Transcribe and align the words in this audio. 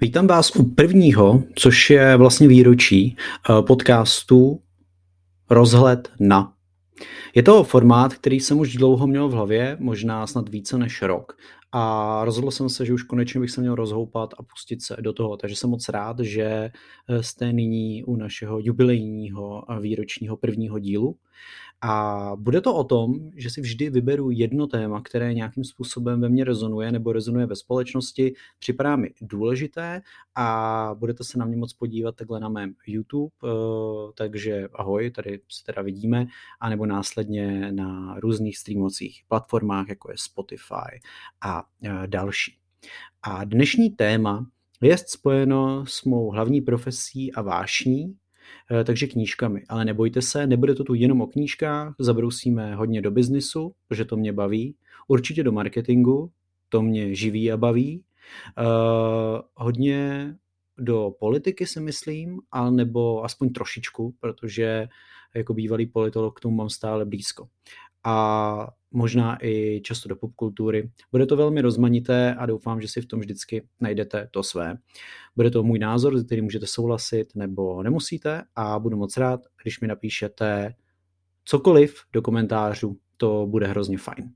Vítám 0.00 0.26
vás 0.26 0.56
u 0.56 0.74
prvního, 0.74 1.42
což 1.54 1.90
je 1.90 2.16
vlastně 2.16 2.48
výročí 2.48 3.16
eh, 3.16 3.62
podcastu 3.62 4.60
Rozhled 5.50 6.12
na. 6.20 6.52
Je 7.34 7.42
to 7.42 7.64
formát, 7.64 8.14
který 8.14 8.40
jsem 8.40 8.58
už 8.58 8.76
dlouho 8.76 9.06
měl 9.06 9.28
v 9.28 9.32
hlavě, 9.32 9.76
možná 9.80 10.26
snad 10.26 10.48
více 10.48 10.78
než 10.78 11.02
rok. 11.02 11.36
A 11.72 12.20
rozhodl 12.24 12.50
jsem 12.50 12.68
se, 12.68 12.86
že 12.86 12.92
už 12.92 13.02
konečně 13.02 13.40
bych 13.40 13.50
se 13.50 13.60
měl 13.60 13.74
rozhoupat 13.74 14.34
a 14.38 14.42
pustit 14.42 14.82
se 14.82 14.96
do 15.00 15.12
toho. 15.12 15.36
Takže 15.36 15.56
jsem 15.56 15.70
moc 15.70 15.88
rád, 15.88 16.20
že 16.20 16.44
eh, 16.44 17.22
jste 17.22 17.52
nyní 17.52 18.04
u 18.04 18.16
našeho 18.16 18.58
jubilejního 18.60 19.64
výročního 19.80 20.36
prvního 20.36 20.78
dílu. 20.78 21.16
A 21.86 22.32
bude 22.36 22.60
to 22.60 22.74
o 22.74 22.84
tom, 22.84 23.30
že 23.36 23.50
si 23.50 23.60
vždy 23.60 23.90
vyberu 23.90 24.30
jedno 24.30 24.66
téma, 24.66 25.02
které 25.02 25.34
nějakým 25.34 25.64
způsobem 25.64 26.20
ve 26.20 26.28
mně 26.28 26.44
rezonuje 26.44 26.92
nebo 26.92 27.12
rezonuje 27.12 27.46
ve 27.46 27.56
společnosti, 27.56 28.34
připadá 28.58 28.96
mi 28.96 29.10
důležité 29.20 30.02
a 30.34 30.90
budete 30.98 31.24
se 31.24 31.38
na 31.38 31.44
mě 31.44 31.56
moc 31.56 31.72
podívat 31.72 32.16
takhle 32.16 32.40
na 32.40 32.48
mém 32.48 32.74
YouTube, 32.86 33.34
eh, 33.44 33.48
takže 34.14 34.68
ahoj, 34.74 35.10
tady 35.10 35.40
se 35.48 35.64
teda 35.64 35.82
vidíme, 35.82 36.26
anebo 36.60 36.86
následně 36.86 37.72
na 37.72 38.20
různých 38.20 38.58
streamovacích 38.58 39.22
platformách, 39.28 39.88
jako 39.88 40.10
je 40.10 40.16
Spotify 40.18 41.00
a 41.40 41.64
eh, 41.82 42.06
další. 42.06 42.58
A 43.22 43.44
dnešní 43.44 43.90
téma 43.90 44.46
je 44.80 44.98
spojeno 44.98 45.86
s 45.86 46.04
mou 46.04 46.30
hlavní 46.30 46.60
profesí 46.60 47.32
a 47.32 47.42
vášní, 47.42 48.16
takže 48.84 49.06
knížkami. 49.06 49.62
Ale 49.68 49.84
nebojte 49.84 50.22
se, 50.22 50.46
nebude 50.46 50.74
to 50.74 50.84
tu 50.84 50.94
jenom 50.94 51.20
o 51.20 51.26
knížkách, 51.26 51.94
zabrousíme 51.98 52.74
hodně 52.74 53.02
do 53.02 53.10
biznisu, 53.10 53.72
protože 53.88 54.04
to 54.04 54.16
mě 54.16 54.32
baví, 54.32 54.76
určitě 55.08 55.42
do 55.42 55.52
marketingu, 55.52 56.30
to 56.68 56.82
mě 56.82 57.14
živí 57.14 57.52
a 57.52 57.56
baví, 57.56 58.04
uh, 58.58 59.40
hodně 59.54 60.34
do 60.78 61.12
politiky 61.18 61.66
si 61.66 61.80
myslím, 61.80 62.40
ale 62.52 62.70
nebo 62.70 63.24
aspoň 63.24 63.52
trošičku, 63.52 64.14
protože 64.20 64.88
jako 65.34 65.54
bývalý 65.54 65.86
politolog 65.86 66.36
k 66.36 66.40
tomu 66.40 66.56
mám 66.56 66.70
stále 66.70 67.04
blízko. 67.04 67.48
A 68.04 68.68
možná 68.90 69.38
i 69.46 69.80
často 69.84 70.08
do 70.08 70.16
popkultury. 70.16 70.90
Bude 71.12 71.26
to 71.26 71.36
velmi 71.36 71.60
rozmanité 71.60 72.34
a 72.34 72.46
doufám, 72.46 72.80
že 72.80 72.88
si 72.88 73.00
v 73.00 73.06
tom 73.06 73.20
vždycky 73.20 73.66
najdete 73.80 74.28
to 74.30 74.42
své. 74.42 74.76
Bude 75.36 75.50
to 75.50 75.62
můj 75.62 75.78
názor, 75.78 76.18
s 76.18 76.26
kterým 76.26 76.44
můžete 76.44 76.66
souhlasit 76.66 77.26
nebo 77.34 77.82
nemusíte 77.82 78.42
a 78.56 78.78
budu 78.78 78.96
moc 78.96 79.16
rád, 79.16 79.40
když 79.62 79.80
mi 79.80 79.88
napíšete 79.88 80.74
cokoliv 81.44 82.02
do 82.12 82.22
komentářů, 82.22 82.98
to 83.16 83.46
bude 83.46 83.66
hrozně 83.66 83.98
fajn. 83.98 84.32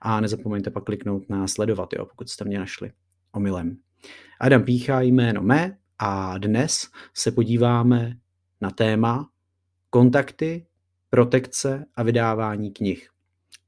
A 0.00 0.20
nezapomeňte 0.20 0.70
pak 0.70 0.84
kliknout 0.84 1.30
na 1.30 1.48
sledovat, 1.48 1.88
jo, 1.92 2.06
pokud 2.06 2.28
jste 2.28 2.44
mě 2.44 2.58
našli 2.58 2.92
omylem. 3.32 3.76
Adam 4.40 4.64
Pícha 4.64 5.00
jméno 5.00 5.42
mé 5.42 5.78
a 5.98 6.38
dnes 6.38 6.88
se 7.14 7.32
podíváme 7.32 8.16
na 8.60 8.70
téma 8.70 9.28
kontakty, 9.90 10.66
protekce 11.10 11.84
a 11.94 12.02
vydávání 12.02 12.72
knih. 12.72 13.11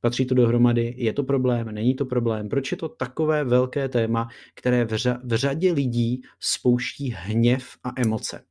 Patří 0.05 0.27
to 0.27 0.34
dohromady? 0.34 0.94
Je 0.97 1.12
to 1.12 1.22
problém? 1.22 1.72
Není 1.72 1.94
to 1.94 2.05
problém? 2.05 2.48
Proč 2.48 2.70
je 2.70 2.77
to 2.77 2.88
takové 2.88 3.44
velké 3.44 3.88
téma, 3.88 4.28
které 4.55 4.84
v, 4.84 4.88
řa- 4.88 5.20
v 5.24 5.36
řadě 5.36 5.72
lidí 5.72 6.22
spouští 6.41 7.14
hněv 7.16 7.64
a 7.84 7.92
emoce? 7.97 8.44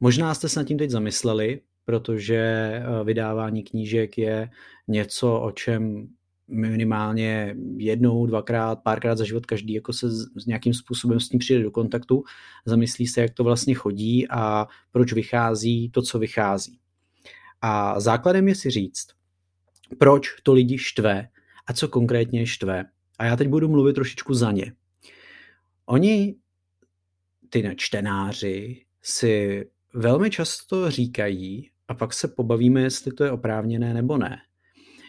Možná 0.00 0.34
jste 0.34 0.48
se 0.48 0.60
nad 0.60 0.66
tím 0.66 0.78
teď 0.78 0.90
zamysleli, 0.90 1.60
protože 1.84 2.36
eh, 2.36 3.04
vydávání 3.04 3.62
knížek 3.62 4.18
je 4.18 4.50
něco, 4.88 5.40
o 5.40 5.50
čem 5.50 6.08
minimálně 6.48 7.56
jednou, 7.76 8.26
dvakrát, 8.26 8.82
párkrát 8.82 9.18
za 9.18 9.24
život 9.24 9.46
každý 9.46 9.74
jako 9.74 9.92
se 9.92 10.10
s 10.36 10.46
nějakým 10.46 10.74
způsobem 10.74 11.20
s 11.20 11.28
tím 11.28 11.38
přijde 11.38 11.62
do 11.62 11.70
kontaktu, 11.70 12.24
zamyslí 12.64 13.06
se, 13.06 13.20
jak 13.20 13.34
to 13.34 13.44
vlastně 13.44 13.74
chodí 13.74 14.28
a 14.30 14.66
proč 14.92 15.12
vychází 15.12 15.90
to, 15.90 16.02
co 16.02 16.18
vychází. 16.18 16.78
A 17.60 18.00
základem 18.00 18.48
je 18.48 18.54
si 18.54 18.70
říct, 18.70 19.17
proč 19.98 20.28
to 20.42 20.52
lidi 20.52 20.78
štve 20.78 21.28
a 21.66 21.72
co 21.72 21.88
konkrétně 21.88 22.46
štve. 22.46 22.84
A 23.18 23.24
já 23.24 23.36
teď 23.36 23.48
budu 23.48 23.68
mluvit 23.68 23.92
trošičku 23.92 24.34
za 24.34 24.52
ně. 24.52 24.72
Oni, 25.86 26.36
ty 27.50 27.74
čtenáři, 27.76 28.84
si 29.02 29.64
velmi 29.94 30.30
často 30.30 30.90
říkají, 30.90 31.70
a 31.88 31.94
pak 31.94 32.14
se 32.14 32.28
pobavíme, 32.28 32.80
jestli 32.80 33.12
to 33.12 33.24
je 33.24 33.30
oprávněné 33.30 33.94
nebo 33.94 34.18
ne, 34.18 34.38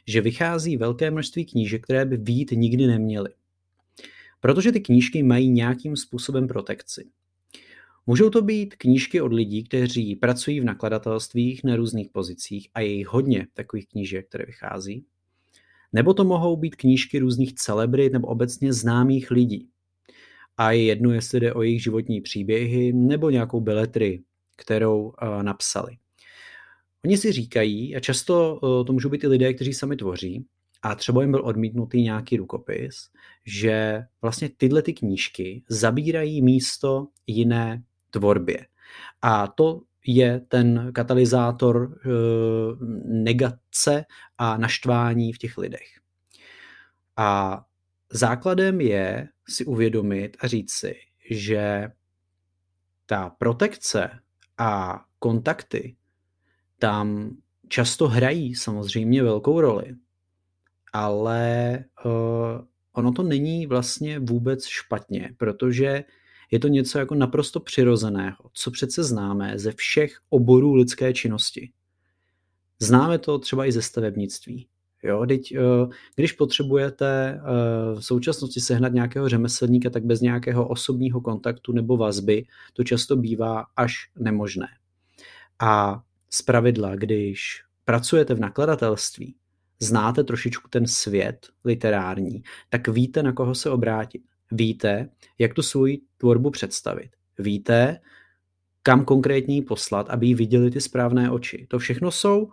že 0.08 0.22
vychází 0.22 0.78
velké 0.78 1.12
množství 1.12 1.46
knížek, 1.46 1.84
které 1.84 2.06
by 2.06 2.18
vít 2.18 2.52
nikdy 2.52 2.88
neměly. 2.88 3.30
Protože 4.40 4.72
ty 4.72 4.80
knížky 4.80 5.24
mají 5.24 5.50
nějakým 5.50 5.98
způsobem 5.98 6.48
protekci. 6.48 7.10
Můžou 8.10 8.30
to 8.30 8.42
být 8.42 8.76
knížky 8.76 9.22
od 9.22 9.34
lidí, 9.34 9.64
kteří 9.64 10.16
pracují 10.16 10.60
v 10.60 10.64
nakladatelstvích 10.64 11.64
na 11.64 11.76
různých 11.76 12.10
pozicích 12.10 12.70
a 12.74 12.80
je 12.80 12.88
jich 12.88 13.08
hodně 13.08 13.48
takových 13.54 13.88
knížek, 13.88 14.28
které 14.28 14.46
vychází. 14.46 15.06
Nebo 15.94 16.14
to 16.14 16.24
mohou 16.24 16.58
být 16.58 16.76
knížky 16.76 17.20
různých 17.20 17.56
celebrit 17.56 18.14
nebo 18.14 18.28
obecně 18.28 18.74
známých 18.74 19.32
lidí. 19.32 19.68
A 20.58 20.72
je 20.72 20.84
jedno, 20.84 21.12
jestli 21.12 21.40
jde 21.40 21.54
o 21.54 21.62
jejich 21.62 21.84
životní 21.84 22.22
příběhy 22.22 22.94
nebo 22.94 23.30
nějakou 23.30 23.62
beletry, 23.62 24.24
kterou 24.56 25.02
uh, 25.02 25.44
napsali. 25.44 25.98
Oni 27.06 27.18
si 27.18 27.32
říkají, 27.32 27.96
a 27.96 28.00
často 28.00 28.60
uh, 28.64 28.86
to 28.86 28.94
můžou 28.94 29.10
být 29.10 29.24
i 29.24 29.28
lidé, 29.28 29.54
kteří 29.54 29.74
sami 29.74 29.96
tvoří, 29.96 30.46
a 30.82 30.96
třeba 30.96 31.22
jim 31.22 31.32
byl 31.32 31.46
odmítnutý 31.46 32.02
nějaký 32.02 32.38
rukopis, 32.38 33.10
že 33.46 34.04
vlastně 34.22 34.50
tyhle 34.58 34.82
ty 34.82 34.94
knížky 34.94 35.64
zabírají 35.70 36.42
místo 36.42 37.08
jiné 37.28 37.84
tvorbě. 38.10 38.66
A 39.22 39.48
to 39.48 39.82
je 40.06 40.40
ten 40.40 40.92
katalyzátor 40.94 42.00
e, 42.06 42.10
negace 43.06 44.06
a 44.38 44.58
naštvání 44.58 45.34
v 45.34 45.38
těch 45.38 45.58
lidech. 45.58 45.88
A 47.18 47.62
základem 48.14 48.82
je 48.82 49.28
si 49.50 49.66
uvědomit 49.66 50.38
a 50.40 50.48
říct 50.48 50.72
si, 50.72 50.96
že 51.32 51.88
ta 53.06 53.30
protekce 53.30 54.20
a 54.58 55.02
kontakty 55.20 55.96
tam 56.80 57.38
často 57.68 58.08
hrají 58.08 58.56
samozřejmě 58.56 59.24
velkou 59.24 59.62
roli, 59.62 59.96
ale 60.94 61.78
uh, 62.06 62.12
ono 62.94 63.12
to 63.12 63.24
není 63.24 63.68
vlastně 63.68 64.20
vůbec 64.20 64.66
špatně, 64.66 65.30
protože 65.38 66.04
je 66.52 66.60
to 66.60 66.68
něco 66.68 67.00
jako 67.00 67.16
naprosto 67.16 67.60
přirozeného, 67.60 68.38
co 68.54 68.72
přece 68.72 69.04
známe 69.04 69.60
ze 69.60 69.72
všech 69.72 70.18
oborů 70.30 70.74
lidské 70.74 71.14
činnosti. 71.14 71.72
Známe 72.80 73.18
to 73.18 73.40
třeba 73.40 73.66
i 73.66 73.72
ze 73.72 73.82
stavebnictví. 73.82 74.68
Jo, 75.04 75.26
teď, 75.28 75.52
eh, 75.52 75.62
když 76.16 76.32
potřebujete 76.32 77.42
eh, 77.42 77.42
v 78.00 78.06
současnosti 78.06 78.60
sehnat 78.60 78.94
nějakého 78.94 79.30
řemeslníka, 79.30 79.90
tak 79.90 80.06
bez 80.06 80.22
nějakého 80.22 80.68
osobního 80.68 81.22
kontaktu 81.22 81.72
nebo 81.72 81.98
vazby 81.98 82.46
to 82.74 82.84
často 82.84 83.16
bývá 83.16 83.66
až 83.76 83.94
nemožné. 84.20 84.68
A 85.60 86.02
z 86.30 86.42
pravidla, 86.42 86.96
když 86.96 87.64
pracujete 87.86 88.34
v 88.34 88.40
nakladatelství, 88.40 89.36
znáte 89.80 90.24
trošičku 90.24 90.70
ten 90.70 90.88
svět 90.88 91.48
literární, 91.66 92.44
tak 92.70 92.88
víte, 92.88 93.24
na 93.24 93.34
koho 93.34 93.56
se 93.56 93.70
obrátit. 93.70 94.22
Víte, 94.52 95.10
jak 95.40 95.54
tu 95.54 95.62
svoji 95.62 96.02
tvorbu 96.18 96.50
představit. 96.52 97.10
Víte, 97.40 98.00
kam 98.84 99.06
konkrétně 99.06 99.56
ji 99.56 99.62
poslat, 99.62 100.10
aby 100.10 100.28
ji 100.28 100.34
viděli 100.34 100.72
ty 100.72 100.82
správné 100.82 101.32
oči. 101.32 101.68
To 101.70 101.80
všechno 101.80 102.12
jsou 102.12 102.44
uh, 102.44 102.52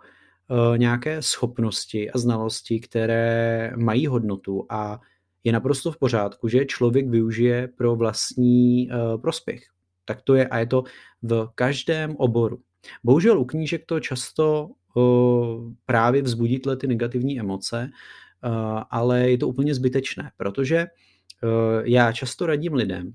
nějaké 0.77 1.21
schopnosti 1.21 2.11
a 2.11 2.17
znalosti, 2.17 2.79
které 2.79 3.71
mají 3.77 4.07
hodnotu 4.07 4.65
a 4.69 5.01
je 5.43 5.51
naprosto 5.51 5.91
v 5.91 5.97
pořádku, 5.97 6.47
že 6.47 6.65
člověk 6.65 7.09
využije 7.09 7.67
pro 7.67 7.95
vlastní 7.95 8.89
uh, 8.89 9.21
prospěch. 9.21 9.61
Tak 10.05 10.21
to 10.21 10.35
je 10.35 10.47
a 10.47 10.59
je 10.59 10.65
to 10.65 10.83
v 11.21 11.49
každém 11.55 12.15
oboru. 12.15 12.59
Bohužel 13.03 13.39
u 13.39 13.45
knížek 13.45 13.85
to 13.85 13.99
často 13.99 14.69
uh, 14.95 15.73
právě 15.85 16.21
vzbudí 16.21 16.61
ty 16.79 16.87
negativní 16.87 17.39
emoce, 17.39 17.89
ale 18.89 19.29
je 19.31 19.37
to 19.37 19.47
úplně 19.47 19.75
zbytečné, 19.75 20.31
protože 20.37 20.85
já 21.83 22.11
často 22.11 22.45
radím 22.45 22.73
lidem, 22.73 23.13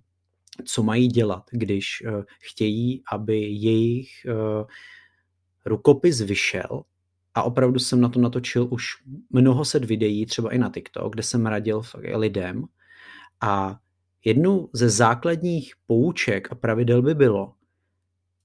co 0.65 0.83
mají 0.83 1.09
dělat, 1.09 1.45
když 1.51 2.03
uh, 2.07 2.23
chtějí, 2.41 3.03
aby 3.13 3.41
jejich 3.41 4.09
uh, 4.27 4.67
rukopis 5.65 6.21
vyšel. 6.21 6.83
A 7.35 7.43
opravdu 7.43 7.79
jsem 7.79 8.01
na 8.01 8.09
to 8.09 8.21
natočil 8.21 8.69
už 8.71 8.87
mnoho 9.31 9.65
set 9.65 9.85
videí, 9.85 10.27
třeba 10.27 10.51
i 10.55 10.59
na 10.59 10.71
TikTok, 10.71 11.13
kde 11.13 11.23
jsem 11.23 11.47
radil 11.47 11.83
lidem. 12.15 12.65
A 13.41 13.79
jednou 14.25 14.71
ze 14.73 14.89
základních 14.89 15.75
pouček 15.87 16.53
a 16.53 16.55
pravidel 16.55 17.03
by 17.03 17.15
bylo, 17.15 17.55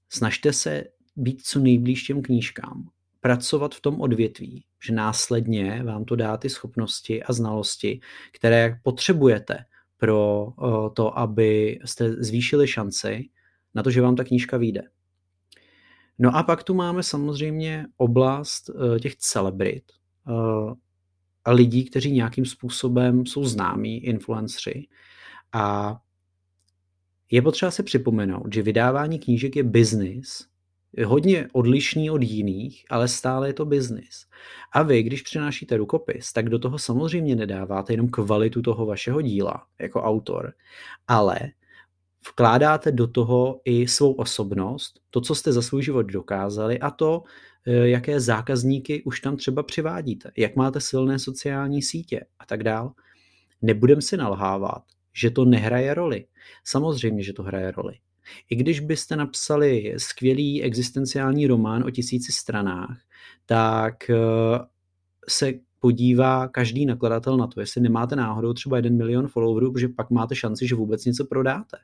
snažte 0.08 0.52
se 0.52 0.84
být 1.16 1.42
co 1.42 1.58
nejblíž 1.58 2.02
těm 2.02 2.22
knížkám, 2.22 2.88
pracovat 3.20 3.74
v 3.74 3.80
tom 3.80 4.00
odvětví, 4.00 4.64
že 4.86 4.92
následně 4.92 5.82
vám 5.84 6.04
to 6.04 6.16
dá 6.16 6.36
ty 6.36 6.48
schopnosti 6.48 7.22
a 7.22 7.32
znalosti, 7.32 8.00
které 8.32 8.80
potřebujete 8.82 9.58
pro 9.96 10.48
to, 10.94 11.18
aby 11.18 11.78
jste 11.84 12.12
zvýšili 12.12 12.68
šanci 12.68 13.28
na 13.74 13.82
to, 13.82 13.90
že 13.90 14.00
vám 14.00 14.16
ta 14.16 14.24
knížka 14.24 14.56
vyjde. 14.56 14.82
No 16.18 16.36
a 16.36 16.42
pak 16.42 16.62
tu 16.62 16.74
máme 16.74 17.02
samozřejmě 17.02 17.86
oblast 17.96 18.70
těch 19.02 19.16
celebrit 19.16 19.84
a 21.44 21.52
lidí, 21.52 21.84
kteří 21.84 22.12
nějakým 22.12 22.46
způsobem 22.46 23.26
jsou 23.26 23.44
známí, 23.44 24.04
influenceri. 24.04 24.86
A 25.52 25.96
je 27.30 27.42
potřeba 27.42 27.70
si 27.70 27.82
připomenout, 27.82 28.54
že 28.54 28.62
vydávání 28.62 29.18
knížek 29.18 29.56
je 29.56 29.62
biznis, 29.62 30.46
hodně 31.04 31.48
odlišný 31.52 32.10
od 32.10 32.22
jiných, 32.22 32.84
ale 32.90 33.08
stále 33.08 33.48
je 33.48 33.52
to 33.52 33.64
biznis. 33.64 34.26
A 34.72 34.82
vy, 34.82 35.02
když 35.02 35.22
přinášíte 35.22 35.76
rukopis, 35.76 36.32
tak 36.32 36.48
do 36.48 36.58
toho 36.58 36.78
samozřejmě 36.78 37.36
nedáváte 37.36 37.92
jenom 37.92 38.08
kvalitu 38.08 38.62
toho 38.62 38.86
vašeho 38.86 39.22
díla 39.22 39.66
jako 39.78 40.02
autor, 40.02 40.52
ale 41.08 41.38
vkládáte 42.28 42.92
do 42.92 43.06
toho 43.06 43.60
i 43.64 43.88
svou 43.88 44.12
osobnost, 44.12 45.00
to, 45.10 45.20
co 45.20 45.34
jste 45.34 45.52
za 45.52 45.62
svůj 45.62 45.82
život 45.82 46.02
dokázali 46.02 46.80
a 46.80 46.90
to, 46.90 47.22
eh, 47.66 47.88
jaké 47.88 48.20
zákazníky 48.20 49.02
už 49.02 49.20
tam 49.20 49.36
třeba 49.36 49.62
přivádíte, 49.62 50.30
jak 50.36 50.56
máte 50.56 50.80
silné 50.80 51.18
sociální 51.18 51.82
sítě 51.82 52.24
a 52.38 52.46
tak 52.46 52.62
dál. 52.62 52.92
Nebudem 53.62 54.00
si 54.00 54.16
nalhávat, 54.16 54.82
že 55.12 55.30
to 55.30 55.44
nehraje 55.44 55.94
roli. 55.94 56.26
Samozřejmě, 56.64 57.22
že 57.22 57.32
to 57.32 57.42
hraje 57.42 57.70
roli. 57.70 57.94
I 58.50 58.56
když 58.56 58.80
byste 58.80 59.16
napsali 59.16 59.94
skvělý 59.96 60.62
existenciální 60.62 61.46
román 61.46 61.84
o 61.84 61.90
tisíci 61.90 62.32
stranách, 62.32 62.98
tak 63.46 64.10
eh, 64.10 64.16
se 65.28 65.52
podívá 65.80 66.48
každý 66.48 66.86
nakladatel 66.86 67.36
na 67.36 67.46
to, 67.46 67.60
jestli 67.60 67.80
nemáte 67.80 68.16
náhodou 68.16 68.52
třeba 68.52 68.76
jeden 68.76 68.96
milion 68.96 69.28
followerů, 69.28 69.72
protože 69.72 69.88
pak 69.88 70.10
máte 70.10 70.34
šanci, 70.34 70.68
že 70.68 70.74
vůbec 70.74 71.04
něco 71.04 71.24
prodáte. 71.24 71.78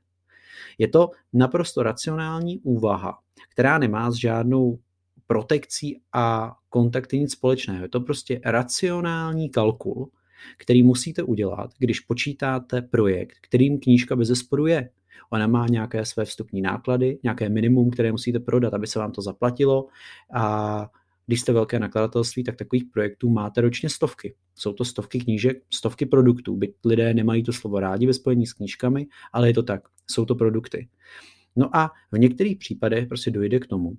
Je 0.79 0.89
to 0.89 1.11
naprosto 1.33 1.83
racionální 1.83 2.59
úvaha, 2.59 3.19
která 3.51 3.79
nemá 3.79 4.11
s 4.11 4.15
žádnou 4.15 4.79
protekcí 5.27 6.01
a 6.13 6.57
kontakty 6.69 7.19
nic 7.19 7.33
společného. 7.33 7.83
Je 7.83 7.89
to 7.89 8.01
prostě 8.01 8.41
racionální 8.45 9.51
kalkul, 9.51 10.11
který 10.59 10.83
musíte 10.83 11.23
udělat, 11.23 11.71
když 11.79 12.01
počítáte 12.01 12.83
projekt, 12.83 13.37
kterým 13.41 13.81
knížka 13.81 14.17
bez 14.17 14.29
zesporu 14.29 14.67
je. 14.67 14.91
Ona 15.31 15.47
má 15.47 15.67
nějaké 15.67 16.05
své 16.05 16.25
vstupní 16.25 16.61
náklady, 16.61 17.19
nějaké 17.23 17.49
minimum, 17.49 17.91
které 17.91 18.13
musíte 18.13 18.41
prodat, 18.41 18.75
aby 18.75 18.87
se 18.87 18.99
vám 18.99 19.13
to 19.13 19.23
zaplatilo 19.23 19.87
a 20.35 20.87
když 21.27 21.41
jste 21.41 21.53
velké 21.53 21.79
nakladatelství, 21.79 22.45
tak 22.45 22.57
takových 22.57 22.85
projektů 22.85 23.31
máte 23.31 23.61
ročně 23.61 23.89
stovky. 23.89 24.35
Jsou 24.55 24.73
to 24.73 24.85
stovky 24.85 25.21
knížek, 25.21 25.63
stovky 25.71 26.07
produktů. 26.07 26.57
Byť 26.57 26.75
lidé 26.85 27.15
nemají 27.15 27.43
to 27.43 27.53
slovo 27.53 27.81
rádi 27.81 28.07
ve 28.07 28.15
spojení 28.15 28.47
s 28.47 28.53
knížkami, 28.53 29.07
ale 29.33 29.49
je 29.49 29.55
to 29.55 29.63
tak. 29.63 29.83
Jsou 30.11 30.25
to 30.25 30.35
produkty. 30.35 30.89
No 31.57 31.77
a 31.77 31.91
v 32.13 32.19
některých 32.19 32.59
případech 32.59 33.09
prostě 33.09 33.31
dojde 33.31 33.61
k 33.61 33.67
tomu, 33.67 33.93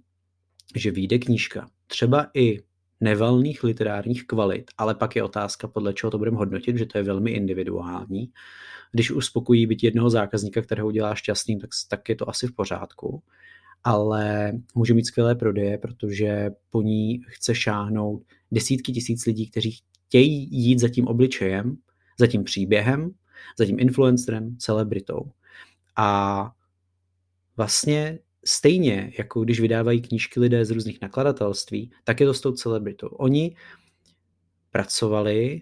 že 0.76 0.92
vyjde 0.92 1.20
knížka, 1.20 1.70
třeba 1.88 2.28
i 2.34 2.60
nevalných 3.02 3.64
literárních 3.64 4.28
kvalit, 4.28 4.72
ale 4.78 4.96
pak 4.96 5.16
je 5.16 5.24
otázka, 5.24 5.68
podle 5.68 5.94
čeho 5.94 6.12
to 6.12 6.18
budeme 6.18 6.38
hodnotit, 6.38 6.78
že 6.78 6.86
to 6.86 6.98
je 6.98 7.04
velmi 7.04 7.32
individuální. 7.32 8.32
Když 8.92 9.12
uspokojí 9.12 9.68
být 9.68 9.84
jednoho 9.84 10.10
zákazníka, 10.10 10.62
kterého 10.62 10.88
udělá 10.88 11.16
šťastným, 11.16 11.60
tak, 11.60 11.70
tak 11.90 12.10
je 12.10 12.16
to 12.16 12.30
asi 12.30 12.48
v 12.48 12.56
pořádku 12.56 13.24
ale 13.86 14.52
může 14.76 14.94
mít 14.94 15.06
skvělé 15.06 15.36
prodeje, 15.36 15.78
protože 15.78 16.52
po 16.70 16.82
ní 16.82 17.22
chce 17.28 17.56
šáhnout 17.56 18.24
desítky 18.52 18.92
tisíc 18.92 19.26
lidí, 19.26 19.50
kteří 19.50 19.80
chtějí 20.08 20.50
jít 20.52 20.80
za 20.80 20.90
tím 20.90 21.08
obličejem, 21.08 21.78
za 22.20 22.28
tím 22.28 22.44
příběhem, 22.44 23.12
za 23.60 23.66
tím 23.66 23.80
influencerem, 23.80 24.58
celebritou. 24.58 25.32
A 25.96 26.52
vlastně 27.58 28.20
stejně, 28.46 29.14
jako 29.18 29.44
když 29.44 29.60
vydávají 29.60 30.02
knížky 30.02 30.40
lidé 30.40 30.66
z 30.66 30.72
různých 30.72 31.02
nakladatelství, 31.02 31.92
tak 32.04 32.20
je 32.20 32.26
to 32.26 32.34
s 32.34 32.42
tou 32.42 32.52
celebritou. 32.52 33.08
Oni 33.08 33.56
pracovali 34.72 35.62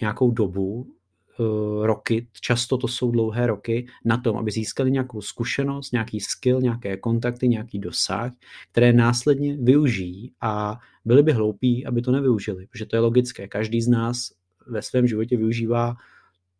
nějakou 0.00 0.30
dobu 0.30 0.96
Eh, 1.40 1.86
roky, 1.86 2.28
často 2.40 2.78
to 2.78 2.88
jsou 2.88 3.10
dlouhé 3.10 3.46
roky, 3.46 3.86
na 4.04 4.16
tom, 4.16 4.36
aby 4.36 4.50
získali 4.50 4.90
nějakou 4.90 5.20
zkušenost, 5.20 5.92
nějaký 5.92 6.20
skill, 6.20 6.60
nějaké 6.60 6.96
kontakty, 6.96 7.48
nějaký 7.48 7.78
dosah, 7.78 8.32
které 8.70 8.92
následně 8.92 9.56
využijí 9.56 10.32
a 10.40 10.78
byli 11.04 11.22
by 11.22 11.32
hloupí, 11.32 11.86
aby 11.86 12.02
to 12.02 12.12
nevyužili, 12.12 12.66
protože 12.66 12.86
to 12.86 12.96
je 12.96 13.00
logické. 13.00 13.48
Každý 13.48 13.82
z 13.82 13.88
nás 13.88 14.32
ve 14.66 14.82
svém 14.82 15.06
životě 15.06 15.36
využívá 15.36 15.94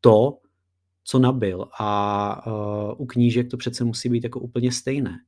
to, 0.00 0.38
co 1.04 1.18
nabil 1.18 1.68
a 1.78 2.46
uh, 2.46 3.00
u 3.00 3.06
knížek 3.06 3.50
to 3.50 3.56
přece 3.56 3.84
musí 3.84 4.08
být 4.08 4.24
jako 4.24 4.40
úplně 4.40 4.72
stejné. 4.72 5.18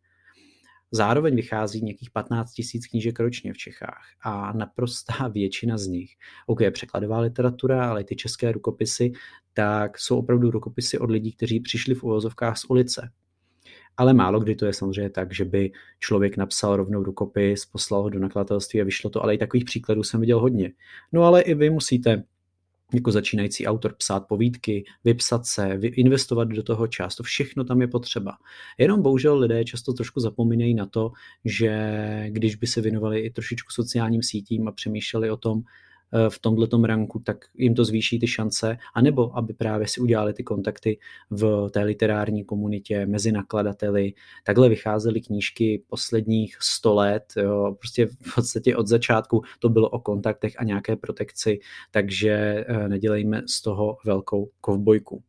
Zároveň 0.90 1.36
vychází 1.36 1.82
nějakých 1.82 2.10
15 2.10 2.52
tisíc 2.52 2.86
knížek 2.86 3.20
ročně 3.20 3.52
v 3.52 3.56
Čechách 3.56 4.04
a 4.22 4.52
naprostá 4.52 5.28
většina 5.32 5.78
z 5.78 5.86
nich, 5.86 6.10
ok, 6.46 6.60
je 6.60 6.70
překladová 6.70 7.20
literatura, 7.20 7.90
ale 7.90 8.04
ty 8.04 8.16
české 8.16 8.52
rukopisy, 8.52 9.12
tak 9.54 9.98
jsou 9.98 10.18
opravdu 10.18 10.50
rukopisy 10.50 10.98
od 10.98 11.10
lidí, 11.10 11.32
kteří 11.32 11.60
přišli 11.60 11.94
v 11.94 12.04
uvozovkách 12.04 12.58
z 12.58 12.64
ulice. 12.64 13.10
Ale 13.96 14.14
málo 14.14 14.40
kdy 14.40 14.54
to 14.54 14.66
je 14.66 14.72
samozřejmě 14.72 15.10
tak, 15.10 15.34
že 15.34 15.44
by 15.44 15.72
člověk 15.98 16.36
napsal 16.36 16.76
rovnou 16.76 17.02
rukopis, 17.02 17.66
poslal 17.66 18.02
ho 18.02 18.08
do 18.08 18.18
nakladatelství 18.18 18.80
a 18.80 18.84
vyšlo 18.84 19.10
to, 19.10 19.22
ale 19.22 19.34
i 19.34 19.38
takových 19.38 19.64
příkladů 19.64 20.02
jsem 20.02 20.20
viděl 20.20 20.40
hodně. 20.40 20.72
No 21.12 21.22
ale 21.22 21.42
i 21.42 21.54
vy 21.54 21.70
musíte 21.70 22.24
jako 22.94 23.12
začínající 23.12 23.66
autor 23.66 23.94
psát 23.94 24.20
povídky, 24.28 24.84
vypsat 25.04 25.46
se, 25.46 25.78
investovat 25.82 26.48
do 26.48 26.62
toho 26.62 26.86
čas, 26.86 27.16
to 27.16 27.22
všechno 27.22 27.64
tam 27.64 27.80
je 27.80 27.88
potřeba. 27.88 28.38
Jenom 28.78 29.02
bohužel 29.02 29.38
lidé 29.38 29.64
často 29.64 29.92
trošku 29.92 30.20
zapomínají 30.20 30.74
na 30.74 30.86
to, 30.86 31.12
že 31.44 31.70
když 32.28 32.54
by 32.56 32.66
se 32.66 32.80
věnovali 32.80 33.20
i 33.20 33.30
trošičku 33.30 33.72
sociálním 33.72 34.22
sítím 34.22 34.68
a 34.68 34.72
přemýšleli 34.72 35.30
o 35.30 35.36
tom, 35.36 35.62
v 36.28 36.38
tomto 36.38 36.86
ranku, 36.86 37.18
tak 37.18 37.44
jim 37.54 37.74
to 37.74 37.84
zvýší 37.84 38.18
ty 38.18 38.26
šance, 38.26 38.76
anebo 38.94 39.36
aby 39.38 39.52
právě 39.52 39.88
si 39.88 40.00
udělali 40.00 40.32
ty 40.32 40.42
kontakty 40.42 40.98
v 41.30 41.68
té 41.70 41.82
literární 41.82 42.44
komunitě 42.44 43.06
mezi 43.06 43.32
nakladateli. 43.32 44.12
Takhle 44.44 44.68
vycházely 44.68 45.20
knížky 45.20 45.82
posledních 45.88 46.56
100 46.60 46.94
let, 46.94 47.24
jo, 47.36 47.76
prostě 47.78 48.06
v 48.06 48.34
podstatě 48.34 48.76
od 48.76 48.86
začátku 48.86 49.42
to 49.58 49.68
bylo 49.68 49.88
o 49.88 49.98
kontaktech 49.98 50.52
a 50.58 50.64
nějaké 50.64 50.96
protekci, 50.96 51.58
takže 51.90 52.64
eh, 52.68 52.88
nedělejme 52.88 53.42
z 53.46 53.62
toho 53.62 53.96
velkou 54.04 54.50
kovbojku. 54.60 55.22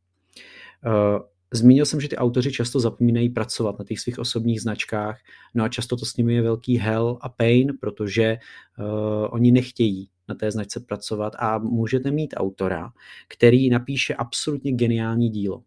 Eh, 1.54 1.58
zmínil 1.58 1.86
jsem, 1.86 2.02
že 2.02 2.08
ty 2.08 2.18
autoři 2.18 2.52
často 2.52 2.80
zapomínají 2.80 3.30
pracovat 3.30 3.80
na 3.80 3.86
těch 3.86 4.00
svých 4.00 4.20
osobních 4.20 4.62
značkách, 4.62 5.20
no 5.54 5.64
a 5.64 5.70
často 5.70 5.98
to 5.98 6.06
s 6.06 6.18
nimi 6.18 6.34
je 6.34 6.42
velký 6.42 6.78
hell 6.78 7.18
a 7.22 7.30
pain, 7.30 7.78
protože 7.80 8.38
uh, 8.80 8.86
oni 9.30 9.52
nechtějí 9.52 10.10
na 10.28 10.36
té 10.36 10.52
značce 10.52 10.80
pracovat 10.80 11.34
a 11.40 11.58
můžete 11.58 12.12
mít 12.12 12.34
autora, 12.38 12.92
který 13.28 13.70
napíše 13.70 14.16
absolutně 14.16 14.72
geniální 14.72 15.30
dílo, 15.30 15.64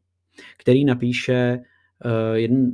který 0.59 0.85
napíše 0.85 1.61
uh, 2.05 2.37
jeden 2.37 2.73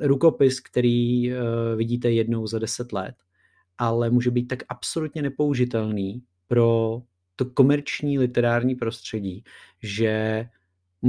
rukopis, 0.00 0.60
který 0.60 1.32
uh, 1.32 1.38
vidíte 1.76 2.10
jednou 2.10 2.46
za 2.46 2.58
deset 2.58 2.92
let, 2.92 3.14
ale 3.78 4.10
může 4.10 4.30
být 4.30 4.48
tak 4.48 4.62
absolutně 4.68 5.22
nepoužitelný 5.22 6.22
pro 6.48 7.02
to 7.36 7.44
komerční 7.44 8.18
literární 8.18 8.74
prostředí, 8.74 9.44
že 9.82 10.46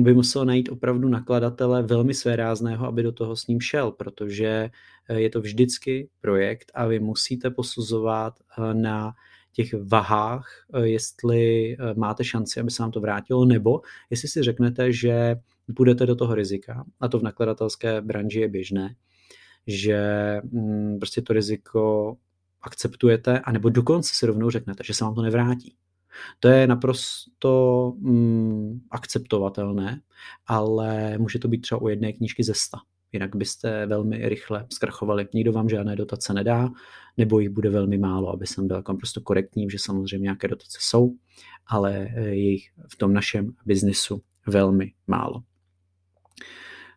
by 0.03 0.13
musel 0.13 0.45
najít 0.45 0.69
opravdu 0.69 1.09
nakladatele 1.09 1.83
velmi 1.83 2.13
svérázného, 2.13 2.87
aby 2.87 3.03
do 3.03 3.11
toho 3.11 3.35
s 3.35 3.47
ním 3.47 3.61
šel, 3.61 3.91
protože 3.91 4.69
eh, 5.09 5.19
je 5.19 5.29
to 5.29 5.41
vždycky 5.41 6.09
projekt 6.21 6.71
a 6.75 6.85
vy 6.85 6.99
musíte 6.99 7.49
posuzovat 7.49 8.33
na 8.73 9.13
těch 9.55 9.73
vahách, 9.73 10.65
eh, 10.73 10.87
jestli 10.87 11.73
eh, 11.73 11.93
máte 11.93 12.23
šanci, 12.23 12.59
aby 12.59 12.71
se 12.71 12.83
vám 12.83 12.91
to 12.91 13.01
vrátilo, 13.01 13.45
nebo 13.45 13.81
jestli 14.09 14.27
si 14.27 14.43
řeknete, 14.43 14.91
že 14.91 15.35
půjdete 15.75 16.05
do 16.05 16.15
toho 16.15 16.35
rizika, 16.35 16.85
a 16.99 17.07
to 17.07 17.19
v 17.19 17.23
nakladatelské 17.23 18.01
branži 18.01 18.39
je 18.39 18.47
běžné, 18.47 18.95
že 19.67 19.99
mm, 20.43 20.99
prostě 20.99 21.21
to 21.21 21.33
riziko 21.33 22.15
akceptujete, 22.61 23.39
anebo 23.39 23.69
dokonce 23.69 24.15
si 24.15 24.25
rovnou 24.25 24.49
řeknete, 24.49 24.83
že 24.83 24.93
se 24.93 25.03
vám 25.03 25.15
to 25.15 25.21
nevrátí. 25.21 25.75
To 26.39 26.47
je 26.47 26.67
naprosto 26.67 27.93
mm, 27.97 28.79
akceptovatelné, 28.91 30.01
ale 30.47 31.17
může 31.17 31.39
to 31.39 31.47
být 31.47 31.61
třeba 31.61 31.81
u 31.81 31.87
jedné 31.87 32.13
knížky 32.13 32.43
ze 32.43 32.53
sta 32.53 32.77
jinak 33.15 33.35
byste 33.35 33.85
velmi 33.85 34.29
rychle 34.29 34.65
zkrachovali. 34.73 35.27
Nikdo 35.33 35.51
vám 35.51 35.69
žádné 35.69 35.95
dotace 35.95 36.33
nedá, 36.33 36.69
nebo 37.17 37.39
jich 37.39 37.49
bude 37.49 37.69
velmi 37.69 37.97
málo, 37.97 38.33
aby 38.33 38.47
jsem 38.47 38.67
byl 38.67 38.81
prostě 38.81 39.19
korektní, 39.19 39.69
že 39.69 39.79
samozřejmě 39.79 40.23
nějaké 40.23 40.47
dotace 40.47 40.77
jsou, 40.81 41.15
ale 41.67 42.09
eh, 42.15 42.21
je 42.21 42.51
jich 42.51 42.71
v 42.87 42.95
tom 42.95 43.13
našem 43.13 43.53
biznisu 43.65 44.21
velmi 44.47 44.93
málo. 45.07 45.43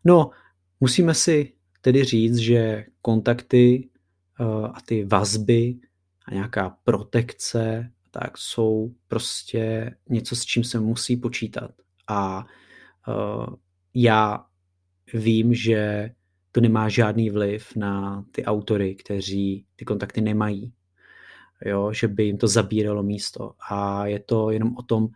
No, 0.05 0.31
musíme 0.81 1.15
si 1.15 1.53
tedy 1.81 2.05
říct, 2.05 2.37
že 2.37 2.85
kontakty 3.03 3.89
eh, 4.41 4.45
a 4.75 4.81
ty 4.87 5.05
vazby 5.05 5.75
a 6.27 6.35
nějaká 6.35 6.77
protekce 6.85 7.91
tak 8.11 8.39
jsou 8.39 8.95
prostě 9.09 9.95
něco, 10.09 10.37
s 10.37 10.45
čím 10.45 10.65
se 10.65 10.81
musí 10.81 11.17
počítat. 11.17 11.71
A 12.09 12.47
já 13.95 14.45
vím, 15.15 15.55
že 15.55 16.11
to 16.53 16.61
nemá 16.61 16.89
žádný 16.89 17.31
vliv 17.31 17.77
na 17.77 18.25
ty 18.33 18.45
autory, 18.45 18.95
kteří 18.95 19.67
ty 19.77 19.85
kontakty 19.85 20.21
nemají. 20.21 20.73
Jo, 21.65 21.93
že 21.93 22.09
by 22.09 22.25
jim 22.25 22.39
to 22.39 22.49
zabíralo 22.49 23.03
místo. 23.03 23.53
A 23.71 24.07
je 24.07 24.21
to 24.21 24.51
jenom 24.51 24.77
o 24.77 24.83
tom, 24.83 25.09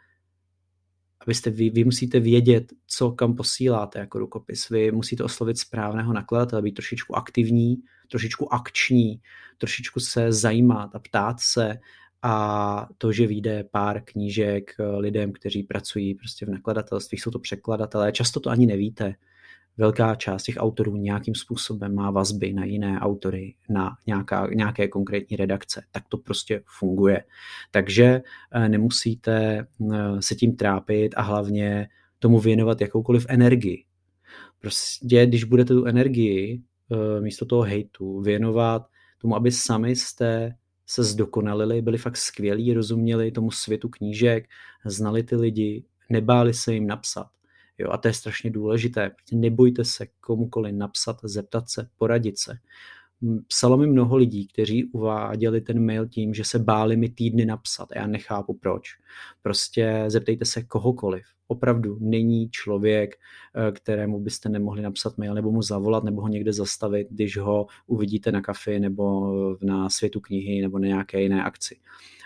abyste 1.21 1.51
vy, 1.51 1.71
vy 1.71 1.85
musíte 1.85 2.21
vědět, 2.21 2.73
co 2.87 3.11
kam 3.11 3.37
posíláte 3.37 3.99
jako 3.99 4.19
rukopis. 4.19 4.69
Vy 4.69 4.93
musíte 4.93 5.25
oslovit 5.25 5.59
správného 5.59 6.13
nakladatele, 6.13 6.63
být 6.63 6.73
trošičku 6.73 7.17
aktivní, 7.17 7.77
trošičku 8.11 8.55
akční, 8.55 9.21
trošičku 9.59 10.01
se 10.01 10.33
zajímat 10.33 10.95
a 10.95 10.99
ptát 10.99 11.41
se 11.41 11.79
a 12.23 12.89
to, 12.99 13.13
že 13.13 13.27
vyjde 13.27 13.65
pár 13.71 14.03
knížek 14.05 14.75
lidem, 14.99 15.33
kteří 15.33 15.63
pracují 15.63 16.15
prostě 16.15 16.47
v 16.47 16.49
nakladatelství, 16.49 17.19
jsou 17.19 17.31
to 17.31 17.39
překladatelé, 17.39 18.13
často 18.13 18.41
to 18.41 18.51
ani 18.51 18.67
nevíte 18.67 19.15
velká 19.77 20.15
část 20.15 20.43
těch 20.43 20.57
autorů 20.59 20.97
nějakým 20.97 21.35
způsobem 21.35 21.95
má 21.95 22.11
vazby 22.11 22.53
na 22.53 22.65
jiné 22.65 23.01
autory, 23.01 23.55
na 23.69 23.97
nějaká, 24.07 24.49
nějaké 24.55 24.89
konkrétní 24.89 25.37
redakce. 25.37 25.85
Tak 25.91 26.09
to 26.09 26.17
prostě 26.17 26.63
funguje. 26.79 27.25
Takže 27.71 28.23
eh, 28.53 28.69
nemusíte 28.69 29.67
eh, 29.93 30.23
se 30.23 30.35
tím 30.35 30.57
trápit 30.57 31.15
a 31.17 31.23
hlavně 31.23 31.89
tomu 32.19 32.39
věnovat 32.39 32.81
jakoukoliv 32.81 33.27
energii. 33.29 33.85
Prostě, 34.61 35.27
když 35.27 35.45
budete 35.45 35.75
tu 35.75 35.85
energii 35.85 36.63
eh, 36.93 37.21
místo 37.21 37.47
toho 37.47 37.63
hejtu 37.63 38.21
věnovat 38.21 38.87
tomu, 39.19 39.37
aby 39.37 39.53
sami 39.53 39.97
jste 39.97 40.55
se 40.87 41.05
zdokonalili, 41.05 41.83
byli 41.83 41.99
fakt 41.99 42.17
skvělí, 42.17 42.75
rozuměli 42.75 43.31
tomu 43.31 43.51
světu 43.51 43.89
knížek, 43.89 44.49
znali 44.85 45.23
ty 45.23 45.37
lidi, 45.37 45.85
nebáli 46.11 46.55
se 46.55 46.75
jim 46.75 46.87
napsat, 46.87 47.27
Jo, 47.79 47.91
a 47.91 47.99
to 47.99 48.09
je 48.09 48.15
strašně 48.15 48.51
důležité. 48.51 49.11
Nebojte 49.33 49.85
se 49.85 50.07
komukoli 50.21 50.73
napsat, 50.73 51.17
zeptat 51.23 51.69
se, 51.69 51.89
poradit 51.99 52.39
se. 52.39 52.59
Psalo 53.49 53.77
mi 53.77 53.87
mnoho 53.87 54.17
lidí, 54.17 54.47
kteří 54.47 54.85
uváděli 54.85 55.61
ten 55.61 55.87
mail 55.87 56.09
tím, 56.09 56.35
že 56.35 56.45
se 56.45 56.59
báli 56.59 56.97
mi 56.97 57.09
týdny 57.09 57.47
napsat 57.47 57.89
já 57.97 58.07
nechápu 58.07 58.55
proč. 58.55 58.89
Prostě 59.43 60.05
zeptejte 60.07 60.45
se 60.45 60.63
kohokoliv. 60.63 61.25
Opravdu 61.47 61.99
není 62.01 62.51
člověk, 62.51 63.15
eh, 63.15 63.73
kterému 63.73 64.21
byste 64.21 64.49
nemohli 64.49 64.83
napsat 64.83 65.19
mail 65.19 65.35
nebo 65.35 65.53
mu 65.53 65.63
zavolat 65.63 66.05
nebo 66.05 66.21
ho 66.21 66.29
někde 66.29 66.53
zastavit, 66.53 67.07
když 67.11 67.37
ho 67.37 67.67
uvidíte 67.87 68.33
na 68.33 68.41
kafi 68.41 68.81
nebo 68.81 69.33
na 69.63 69.91
světu 69.91 70.21
knihy 70.21 70.63
nebo 70.63 70.79
na 70.79 70.87
nějaké 70.87 71.23
jiné 71.23 71.45
akci. 71.45 71.77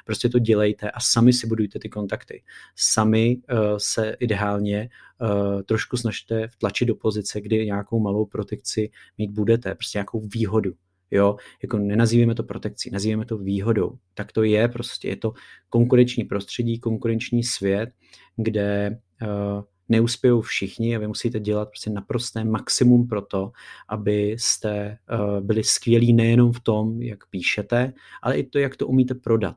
Prostě 0.05 0.29
to 0.29 0.38
dělejte 0.38 0.91
a 0.91 1.00
sami 1.00 1.33
si 1.33 1.47
budujte 1.47 1.79
ty 1.79 1.88
kontakty. 1.88 2.43
Sami 2.76 3.37
uh, 3.37 3.59
se 3.76 4.17
ideálně 4.21 4.88
uh, 5.21 5.62
trošku 5.62 5.97
snažte 5.97 6.49
vtlačit 6.49 6.88
do 6.88 6.95
pozice, 6.95 7.41
kdy 7.41 7.67
nějakou 7.67 8.00
malou 8.00 8.26
protekci 8.26 8.91
mít 9.19 9.31
budete, 9.31 9.75
prostě 9.75 9.99
nějakou 9.99 10.21
výhodu. 10.21 10.73
Jo, 11.11 11.37
jako 11.63 11.79
nenazýváme 11.79 12.35
to 12.35 12.43
protekcí, 12.43 12.91
nazýváme 12.91 13.25
to 13.25 13.39
výhodou. 13.39 13.99
Tak 14.15 14.33
to 14.33 14.43
je 14.43 14.69
prostě, 14.69 15.09
je 15.09 15.17
to 15.17 15.33
konkurenční 15.69 16.25
prostředí, 16.25 16.79
konkurenční 16.79 17.45
svět, 17.45 17.91
kde 18.37 18.99
uh, 19.23 19.63
neuspějou 19.89 20.41
všichni 20.41 20.97
a 20.97 20.99
vy 20.99 21.07
musíte 21.07 21.41
dělat 21.41 21.69
prostě 21.69 21.91
naprosté 21.91 22.45
maximum 22.45 23.09
pro 23.09 23.23
to, 23.23 23.53
abyste 23.89 24.99
uh, 25.13 25.41
byli 25.41 25.65
skvělí 25.65 26.13
nejenom 26.13 26.53
v 26.53 26.61
tom, 26.61 27.03
jak 27.03 27.27
píšete, 27.31 27.93
ale 28.23 28.39
i 28.39 28.45
to, 28.45 28.59
jak 28.59 28.77
to 28.77 28.87
umíte 28.87 29.15
prodat. 29.15 29.57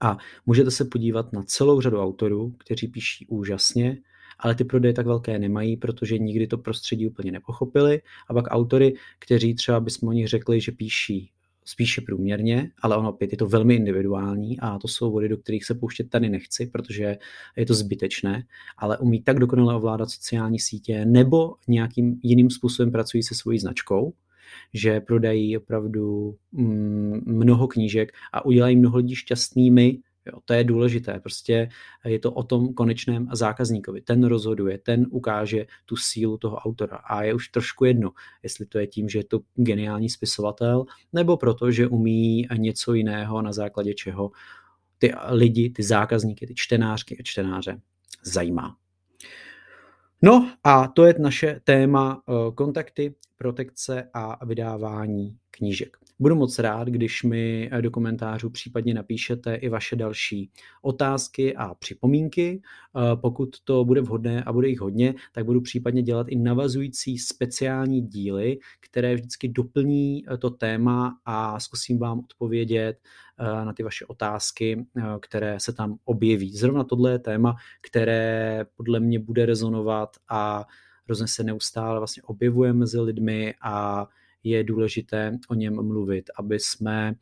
A 0.00 0.18
můžete 0.46 0.70
se 0.70 0.84
podívat 0.84 1.32
na 1.32 1.42
celou 1.42 1.80
řadu 1.80 2.02
autorů, 2.02 2.54
kteří 2.58 2.88
píší 2.88 3.26
úžasně, 3.26 3.96
ale 4.38 4.54
ty 4.54 4.64
prodeje 4.64 4.92
tak 4.92 5.06
velké 5.06 5.38
nemají, 5.38 5.76
protože 5.76 6.18
nikdy 6.18 6.46
to 6.46 6.58
prostředí 6.58 7.06
úplně 7.06 7.32
nepochopili. 7.32 8.02
A 8.28 8.34
pak 8.34 8.44
autory, 8.48 8.94
kteří 9.18 9.54
třeba 9.54 9.80
bychom 9.80 10.08
o 10.08 10.12
nich 10.12 10.28
řekli, 10.28 10.60
že 10.60 10.72
píší 10.72 11.30
spíše 11.64 12.00
průměrně, 12.00 12.70
ale 12.82 12.96
ono 12.96 13.10
opět 13.10 13.32
je 13.32 13.38
to 13.38 13.46
velmi 13.46 13.74
individuální 13.74 14.60
a 14.60 14.78
to 14.78 14.88
jsou 14.88 15.12
vody, 15.12 15.28
do 15.28 15.36
kterých 15.36 15.64
se 15.64 15.74
pouštět 15.74 16.10
tady 16.10 16.28
nechci, 16.28 16.66
protože 16.66 17.16
je 17.56 17.66
to 17.66 17.74
zbytečné, 17.74 18.44
ale 18.78 18.98
umí 18.98 19.22
tak 19.22 19.38
dokonale 19.38 19.74
ovládat 19.74 20.10
sociální 20.10 20.58
sítě 20.58 21.04
nebo 21.04 21.54
nějakým 21.68 22.20
jiným 22.22 22.50
způsobem 22.50 22.92
pracují 22.92 23.22
se 23.22 23.34
svojí 23.34 23.58
značkou, 23.58 24.12
že 24.74 25.00
prodají 25.00 25.56
opravdu 25.56 26.36
mm, 26.52 27.20
mnoho 27.26 27.68
knížek 27.68 28.12
a 28.32 28.44
udělají 28.44 28.76
mnoho 28.76 28.96
lidí 28.96 29.14
šťastnými. 29.14 29.98
Jo, 30.26 30.38
to 30.44 30.52
je 30.52 30.64
důležité. 30.64 31.20
Prostě 31.20 31.68
je 32.04 32.18
to 32.18 32.32
o 32.32 32.42
tom 32.42 32.74
konečném 32.74 33.28
zákazníkovi. 33.32 34.00
Ten 34.00 34.24
rozhoduje, 34.24 34.78
ten 34.78 35.06
ukáže 35.10 35.66
tu 35.84 35.96
sílu 35.96 36.38
toho 36.38 36.56
autora. 36.56 36.96
A 36.96 37.22
je 37.22 37.34
už 37.34 37.48
trošku 37.48 37.84
jedno, 37.84 38.10
jestli 38.42 38.66
to 38.66 38.78
je 38.78 38.86
tím, 38.86 39.08
že 39.08 39.18
je 39.18 39.24
to 39.24 39.40
geniální 39.54 40.10
spisovatel, 40.10 40.84
nebo 41.12 41.36
proto, 41.36 41.70
že 41.70 41.86
umí 41.86 42.46
něco 42.56 42.94
jiného, 42.94 43.42
na 43.42 43.52
základě 43.52 43.94
čeho 43.94 44.30
ty 44.98 45.12
lidi, 45.30 45.70
ty 45.70 45.82
zákazníky, 45.82 46.46
ty 46.46 46.54
čtenářky 46.54 47.18
a 47.18 47.22
čtenáře 47.22 47.80
zajímá. 48.22 48.76
No 50.22 50.52
a 50.64 50.88
to 50.88 51.04
je 51.04 51.14
naše 51.18 51.60
téma 51.64 52.22
eh, 52.28 52.52
kontakty, 52.54 53.14
protekce 53.36 54.10
a 54.14 54.44
vydávání 54.44 55.38
knížek. 55.50 56.03
Budu 56.18 56.34
moc 56.34 56.58
rád, 56.58 56.88
když 56.88 57.22
mi 57.22 57.68
eh, 57.72 57.82
do 57.82 57.90
komentářů 57.90 58.50
případně 58.50 58.94
napíšete 58.94 59.54
i 59.54 59.68
vaše 59.68 59.96
další 59.96 60.50
otázky 60.82 61.56
a 61.56 61.74
připomínky. 61.74 62.62
Eh, 62.62 63.16
pokud 63.16 63.60
to 63.64 63.84
bude 63.84 64.00
vhodné 64.00 64.44
a 64.44 64.52
bude 64.52 64.68
jich 64.68 64.80
hodně, 64.80 65.14
tak 65.32 65.44
budu 65.44 65.60
případně 65.60 66.02
dělat 66.02 66.26
i 66.28 66.36
navazující 66.36 67.18
speciální 67.18 68.00
díly, 68.00 68.58
které 68.80 69.14
vždycky 69.14 69.48
doplní 69.48 70.24
to 70.38 70.50
téma 70.50 71.18
a 71.24 71.60
zkusím 71.60 71.98
vám 71.98 72.18
odpovědět 72.18 72.98
na 73.38 73.72
ty 73.72 73.82
vaše 73.82 74.06
otázky, 74.06 74.86
které 75.20 75.60
se 75.60 75.72
tam 75.72 75.96
objeví. 76.04 76.56
Zrovna 76.56 76.84
tohle 76.84 77.10
je 77.12 77.18
téma, 77.18 77.54
které 77.88 78.64
podle 78.76 79.00
mě 79.00 79.18
bude 79.18 79.46
rezonovat 79.46 80.16
a 80.28 80.64
hrozně 81.04 81.28
se 81.28 81.44
neustále 81.44 81.98
vlastně 81.98 82.22
objevuje 82.22 82.72
mezi 82.72 83.00
lidmi 83.00 83.54
a 83.62 84.08
je 84.44 84.64
důležité 84.64 85.38
o 85.48 85.54
něm 85.54 85.86
mluvit, 85.86 86.30
aby 86.38 86.60
jsme 86.60 87.14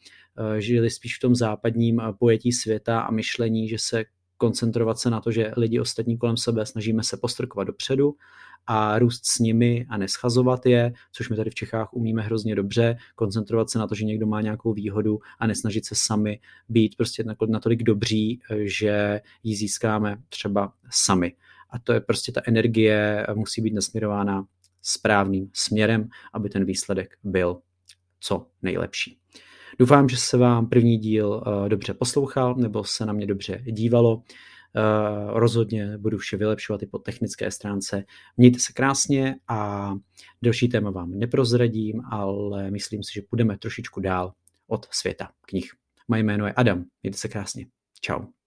žili 0.59 0.91
spíš 0.91 1.17
v 1.17 1.21
tom 1.21 1.35
západním 1.35 2.02
pojetí 2.19 2.52
světa 2.52 3.00
a 3.00 3.11
myšlení, 3.11 3.69
že 3.69 3.79
se 3.79 4.05
koncentrovat 4.37 4.99
se 4.99 5.11
na 5.11 5.21
to, 5.21 5.31
že 5.31 5.52
lidi 5.57 5.81
ostatní 5.81 6.19
kolem 6.19 6.37
sebe 6.37 6.67
snažíme 6.67 7.02
se 7.02 7.17
postrkovat 7.17 7.67
dopředu 7.67 8.14
a 8.67 8.99
růst 8.99 9.26
s 9.26 9.38
nimi 9.38 9.87
a 9.88 9.97
neschazovat 9.97 10.67
je, 10.67 10.93
což 11.12 11.29
my 11.29 11.37
tady 11.37 11.50
v 11.50 11.55
Čechách 11.55 11.93
umíme 11.93 12.23
hrozně 12.23 12.55
dobře, 12.55 12.97
koncentrovat 13.14 13.71
se 13.71 13.79
na 13.79 13.87
to, 13.87 13.95
že 13.95 14.05
někdo 14.05 14.26
má 14.26 14.41
nějakou 14.41 14.73
výhodu 14.73 15.19
a 15.38 15.47
nesnažit 15.47 15.87
se 15.87 15.95
sami 15.99 16.41
být 16.69 16.97
prostě 16.97 17.25
natolik 17.49 17.83
dobří, 17.83 18.41
že 18.62 19.21
ji 19.43 19.57
získáme 19.57 20.17
třeba 20.29 20.73
sami. 20.91 21.33
A 21.71 21.79
to 21.79 21.93
je 21.93 22.00
prostě 22.00 22.33
ta 22.33 22.41
energie 22.47 23.26
musí 23.35 23.62
být 23.62 23.75
nasměrována 23.75 24.45
správným 24.83 25.51
směrem, 25.55 26.09
aby 26.33 26.49
ten 26.49 26.65
výsledek 26.65 27.15
byl 27.25 27.61
co 28.21 28.47
nejlepší. 28.62 29.19
Doufám, 29.79 30.09
že 30.09 30.17
se 30.17 30.37
vám 30.37 30.69
první 30.69 30.99
díl 30.99 31.29
uh, 31.29 31.69
dobře 31.69 31.95
poslouchal 31.95 32.55
nebo 32.55 32.85
se 32.85 33.07
na 33.07 33.12
mě 33.12 33.27
dobře 33.27 33.62
dívalo. 33.67 34.15
Uh, 34.17 34.23
rozhodně 35.39 35.99
budu 35.99 36.19
vše 36.19 36.37
vylepšovat 36.37 36.83
i 36.83 36.87
po 36.87 36.99
technické 36.99 37.51
stránce. 37.51 38.05
Mějte 38.37 38.59
se 38.59 38.73
krásně 38.73 39.37
a 39.49 39.91
další 40.43 40.69
téma 40.69 40.91
vám 40.91 41.11
neprozradím, 41.11 42.03
ale 42.11 42.71
myslím 42.71 43.03
si, 43.03 43.12
že 43.15 43.23
půjdeme 43.31 43.59
trošičku 43.59 44.01
dál 44.01 44.33
od 44.67 44.87
světa 44.91 45.31
knih. 45.47 45.71
Moje 46.09 46.23
jméno 46.23 46.47
je 46.47 46.53
Adam. 46.53 46.85
Mějte 47.03 47.19
se 47.19 47.29
krásně. 47.29 47.67
Ciao. 48.01 48.41